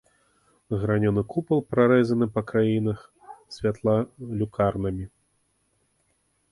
[0.83, 2.99] Гранёны купал прарэзаны па краінах
[3.59, 3.95] святла
[4.43, 5.05] люкарнамі.